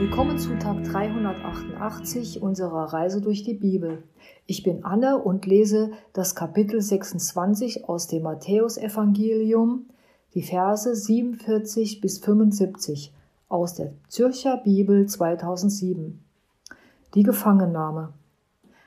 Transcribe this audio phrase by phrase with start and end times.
[0.00, 4.02] Willkommen zu Tag 388 unserer Reise durch die Bibel.
[4.46, 9.90] Ich bin Anne und lese das Kapitel 26 aus dem Matthäusevangelium,
[10.32, 13.12] die Verse 47 bis 75
[13.50, 16.18] aus der Zürcher Bibel 2007.
[17.14, 18.14] Die Gefangennahme.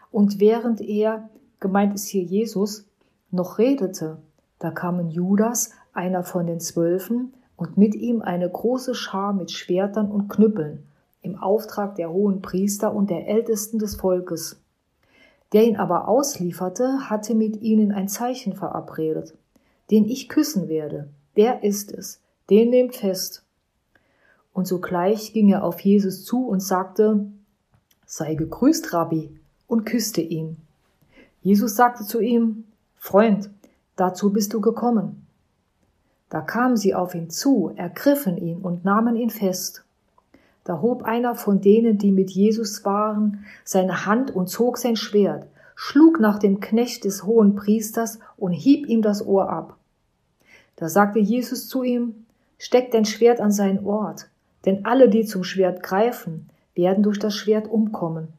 [0.10, 2.88] Und während er, gemeint ist hier Jesus,
[3.30, 4.18] noch redete,
[4.58, 10.10] da kamen Judas, einer von den Zwölfen, und mit ihm eine große Schar mit Schwertern
[10.10, 10.88] und Knüppeln,
[11.24, 14.62] im Auftrag der hohen Priester und der Ältesten des Volkes.
[15.54, 19.34] Der ihn aber auslieferte, hatte mit ihnen ein Zeichen verabredet.
[19.90, 23.44] Den ich küssen werde, der ist es, den nehmt fest.
[24.54, 27.26] Und sogleich ging er auf Jesus zu und sagte,
[28.06, 30.58] Sei gegrüßt, Rabbi, und küsste ihn.
[31.42, 32.66] Jesus sagte zu ihm,
[32.96, 33.50] Freund,
[33.96, 35.26] dazu bist du gekommen.
[36.30, 39.84] Da kamen sie auf ihn zu, ergriffen ihn und nahmen ihn fest.
[40.64, 45.48] Da hob einer von denen, die mit Jesus waren, seine Hand und zog sein Schwert,
[45.76, 49.78] schlug nach dem Knecht des hohen Priesters und hieb ihm das Ohr ab.
[50.76, 52.26] Da sagte Jesus zu ihm,
[52.58, 54.30] Steck dein Schwert an seinen Ort,
[54.66, 58.30] denn alle, die zum Schwert greifen, werden durch das Schwert umkommen.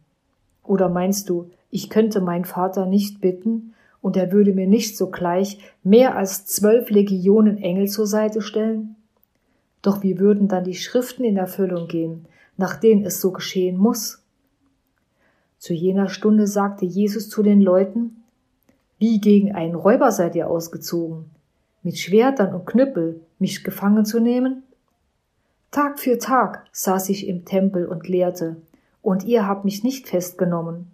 [0.62, 5.58] Oder meinst du, ich könnte meinen Vater nicht bitten, und er würde mir nicht sogleich
[5.82, 8.93] mehr als zwölf Legionen Engel zur Seite stellen?
[9.84, 12.24] Doch wie würden dann die Schriften in Erfüllung gehen,
[12.56, 14.24] nach denen es so geschehen muss?
[15.58, 18.24] Zu jener Stunde sagte Jesus zu den Leuten,
[18.98, 21.26] Wie gegen einen Räuber seid ihr ausgezogen,
[21.82, 24.62] mit Schwertern und Knüppel mich gefangen zu nehmen?
[25.70, 28.56] Tag für Tag saß ich im Tempel und lehrte,
[29.02, 30.92] und ihr habt mich nicht festgenommen.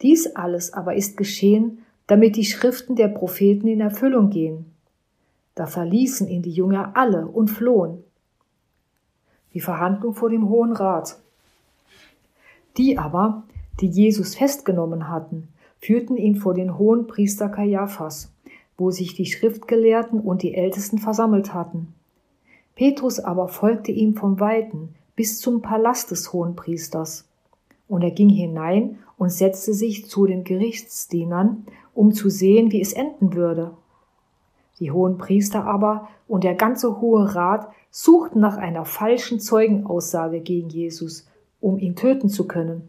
[0.00, 4.73] Dies alles aber ist geschehen, damit die Schriften der Propheten in Erfüllung gehen.
[5.54, 8.02] Da verließen ihn die Jünger alle und flohen.
[9.52, 11.20] Die Verhandlung vor dem Hohen Rat.
[12.76, 13.44] Die aber,
[13.80, 15.48] die Jesus festgenommen hatten,
[15.78, 18.32] führten ihn vor den hohen Priester Kaiaphas,
[18.76, 21.94] wo sich die Schriftgelehrten und die Ältesten versammelt hatten.
[22.74, 27.28] Petrus aber folgte ihm vom Weiten bis zum Palast des hohen Priesters.
[27.86, 32.92] Und er ging hinein und setzte sich zu den Gerichtsdienern, um zu sehen, wie es
[32.92, 33.70] enden würde.
[34.80, 40.68] Die hohen Priester aber und der ganze Hohe Rat suchten nach einer falschen Zeugenaussage gegen
[40.68, 41.28] Jesus,
[41.60, 42.88] um ihn töten zu können.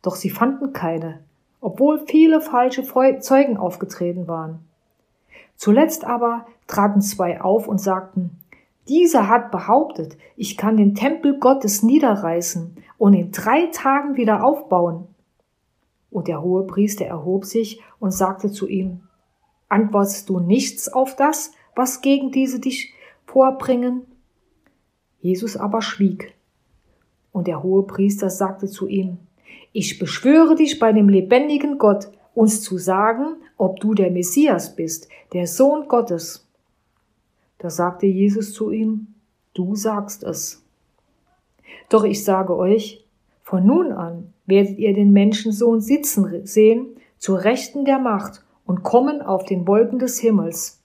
[0.00, 1.20] Doch sie fanden keine,
[1.60, 4.60] obwohl viele falsche Zeugen aufgetreten waren.
[5.56, 8.38] Zuletzt aber traten zwei auf und sagten,
[8.88, 15.06] dieser hat behauptet, ich kann den Tempel Gottes niederreißen und in drei Tagen wieder aufbauen.
[16.10, 19.02] Und der hohe Priester erhob sich und sagte zu ihm,
[19.72, 22.92] Antwortest du nichts auf das, was gegen diese dich
[23.24, 24.02] vorbringen?
[25.18, 26.34] Jesus aber schwieg.
[27.32, 29.16] Und der hohe Priester sagte zu ihm,
[29.72, 35.08] Ich beschwöre dich bei dem lebendigen Gott, uns zu sagen, ob du der Messias bist,
[35.32, 36.46] der Sohn Gottes.
[37.56, 39.14] Da sagte Jesus zu ihm,
[39.54, 40.62] Du sagst es.
[41.88, 43.06] Doch ich sage euch,
[43.42, 49.22] von nun an werdet ihr den Menschensohn sitzen sehen, zu Rechten der Macht und kommen
[49.22, 50.80] auf den Wolken des Himmels.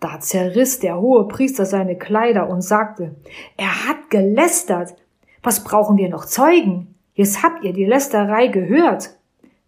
[0.00, 3.14] Da zerriss der hohe Priester seine Kleider und sagte,
[3.56, 4.94] er hat gelästert.
[5.42, 6.94] Was brauchen wir noch Zeugen?
[7.14, 9.16] Jetzt habt ihr die Lästerei gehört.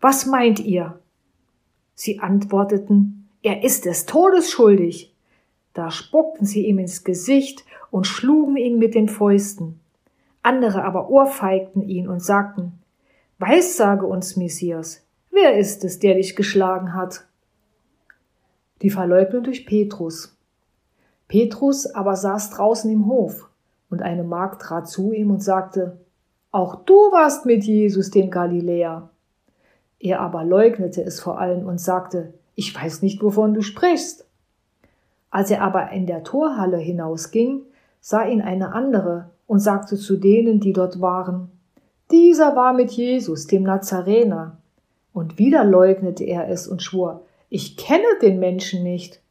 [0.01, 0.99] Was meint ihr?
[1.95, 5.15] Sie antworteten, er ist des Todes schuldig.
[5.73, 9.81] Da spuckten sie ihm ins Gesicht und schlugen ihn mit den Fäusten.
[10.43, 12.79] Andere aber ohrfeigten ihn und sagten,
[13.39, 15.06] Weissage uns, Messias,
[15.39, 17.27] Wer ist es, der dich geschlagen hat?
[18.81, 20.35] Die Verleugnung durch Petrus.
[21.29, 23.51] Petrus aber saß draußen im Hof,
[23.91, 25.99] und eine Magd trat zu ihm und sagte,
[26.53, 29.11] Auch du warst mit Jesus, dem Galiläer.
[30.01, 34.27] Er aber leugnete es vor allen und sagte, Ich weiß nicht, wovon du sprichst.
[35.29, 37.61] Als er aber in der Torhalle hinausging,
[38.01, 41.51] sah ihn eine andere und sagte zu denen, die dort waren,
[42.11, 44.57] Dieser war mit Jesus, dem Nazarener.
[45.17, 49.23] Und wieder leugnete er es und schwor, ich kenne den Menschen nicht.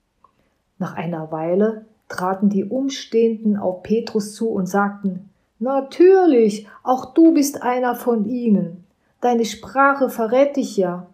[0.80, 5.30] Nach einer Weile traten die Umstehenden auf Petrus zu und sagten,
[5.60, 8.84] Natürlich, auch du bist einer von ihnen.
[9.22, 11.06] Deine Sprache verrät dich ja.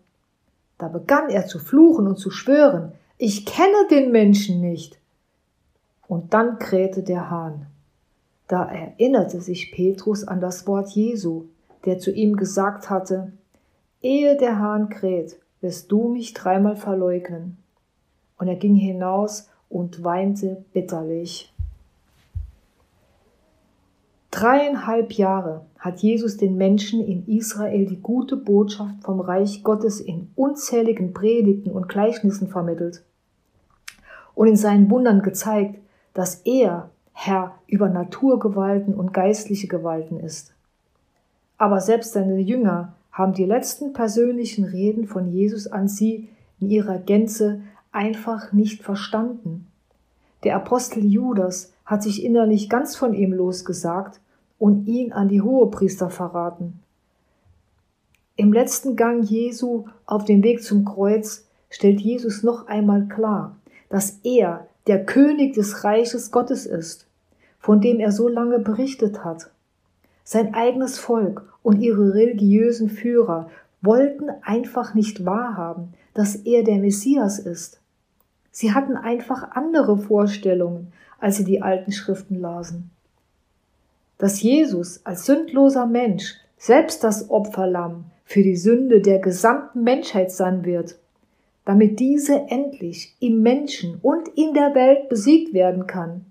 [0.77, 4.97] Da begann er zu fluchen und zu schwören, ich kenne den Menschen nicht.
[6.07, 7.65] Und dann krähte der Hahn.
[8.47, 11.47] Da erinnerte sich Petrus an das Wort Jesu,
[11.83, 13.33] der zu ihm gesagt hatte,
[14.01, 17.57] Ehe der Hahn kräht, wirst du mich dreimal verleugnen.
[18.37, 21.53] Und er ging hinaus und weinte bitterlich.
[24.31, 30.31] Dreieinhalb Jahre hat Jesus den Menschen in Israel die gute Botschaft vom Reich Gottes in
[30.35, 33.03] unzähligen Predigten und Gleichnissen vermittelt
[34.33, 35.79] und in seinen Wundern gezeigt,
[36.13, 40.53] dass er Herr über Naturgewalten und geistliche Gewalten ist.
[41.57, 46.29] Aber selbst seine Jünger haben die letzten persönlichen Reden von Jesus an sie
[46.59, 47.61] in ihrer Gänze
[47.91, 49.67] einfach nicht verstanden.
[50.43, 54.21] Der Apostel Judas hat sich innerlich ganz von ihm losgesagt
[54.57, 56.79] und ihn an die Hohepriester verraten.
[58.37, 63.57] Im letzten Gang Jesu auf dem Weg zum Kreuz stellt Jesus noch einmal klar,
[63.89, 67.07] dass er der König des Reiches Gottes ist,
[67.59, 69.51] von dem er so lange berichtet hat.
[70.33, 73.49] Sein eigenes Volk und ihre religiösen Führer
[73.81, 77.81] wollten einfach nicht wahrhaben, dass er der Messias ist.
[78.49, 82.91] Sie hatten einfach andere Vorstellungen, als sie die alten Schriften lasen.
[84.19, 90.63] Dass Jesus als sündloser Mensch selbst das Opferlamm für die Sünde der gesamten Menschheit sein
[90.63, 90.97] wird,
[91.65, 96.30] damit diese endlich im Menschen und in der Welt besiegt werden kann,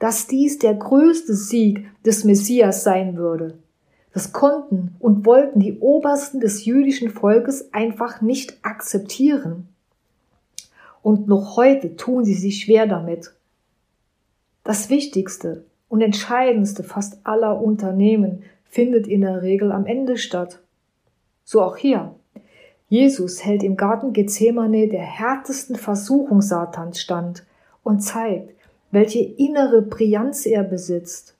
[0.00, 3.58] dass dies der größte Sieg des Messias sein würde.
[4.12, 9.68] Das konnten und wollten die Obersten des jüdischen Volkes einfach nicht akzeptieren.
[11.02, 13.32] Und noch heute tun sie sich schwer damit.
[14.64, 20.60] Das Wichtigste und Entscheidendste fast aller Unternehmen findet in der Regel am Ende statt.
[21.44, 22.14] So auch hier.
[22.88, 27.44] Jesus hält im Garten Gethsemane der härtesten Versuchung Satans stand
[27.82, 28.54] und zeigt,
[28.90, 31.36] welche innere Brillanz er besitzt.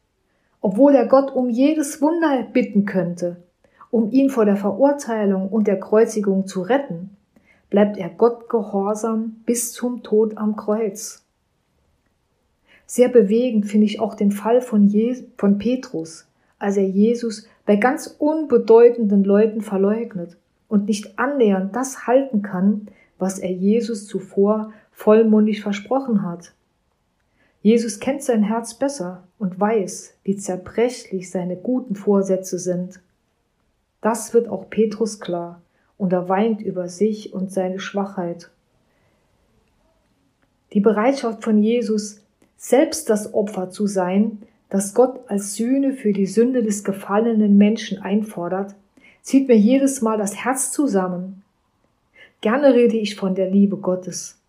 [0.61, 3.37] Obwohl er Gott um jedes Wunder bitten könnte,
[3.91, 7.17] um ihn vor der Verurteilung und der Kreuzigung zu retten,
[7.71, 11.25] bleibt er Gott gehorsam bis zum Tod am Kreuz.
[12.87, 16.27] Sehr bewegend finde ich auch den Fall von, Je von Petrus,
[16.59, 20.37] als er Jesus bei ganz unbedeutenden Leuten verleugnet
[20.69, 22.89] und nicht annähernd das halten kann,
[23.19, 26.53] was er Jesus zuvor vollmundig versprochen hat.
[27.63, 33.01] Jesus kennt sein Herz besser und weiß, wie zerbrechlich seine guten Vorsätze sind.
[34.01, 35.61] Das wird auch Petrus klar,
[35.99, 38.51] und er weint über sich und seine Schwachheit.
[40.73, 42.23] Die Bereitschaft von Jesus,
[42.57, 44.39] selbst das Opfer zu sein,
[44.71, 48.75] das Gott als Sühne für die Sünde des gefallenen Menschen einfordert,
[49.21, 51.43] zieht mir jedes Mal das Herz zusammen.
[52.41, 54.40] Gerne rede ich von der Liebe Gottes,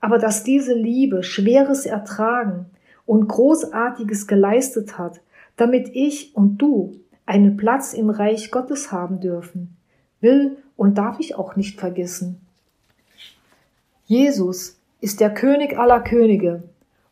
[0.00, 2.66] aber dass diese Liebe Schweres ertragen
[3.06, 5.20] und Großartiges geleistet hat,
[5.56, 9.76] damit ich und du einen Platz im Reich Gottes haben dürfen,
[10.20, 12.40] will und darf ich auch nicht vergessen.
[14.06, 16.62] Jesus ist der König aller Könige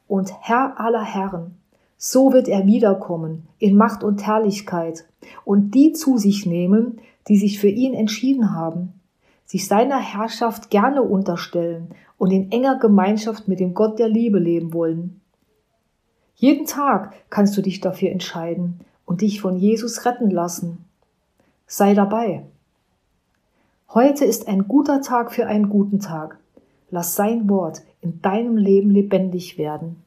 [0.06, 1.56] und Herr aller Herren.
[1.96, 5.04] So wird er wiederkommen in Macht und Herrlichkeit
[5.44, 8.92] und die zu sich nehmen, die sich für ihn entschieden haben,
[9.44, 11.88] sich seiner Herrschaft gerne unterstellen
[12.24, 15.20] und in enger Gemeinschaft mit dem Gott der Liebe leben wollen.
[16.34, 20.86] Jeden Tag kannst du dich dafür entscheiden und dich von Jesus retten lassen.
[21.66, 22.46] Sei dabei.
[23.92, 26.38] Heute ist ein guter Tag für einen guten Tag.
[26.88, 30.02] Lass sein Wort in deinem Leben lebendig werden.